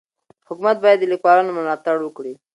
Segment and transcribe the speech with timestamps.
[0.49, 2.33] حکومت باید د لیکوالانو ملاتړ وکړي.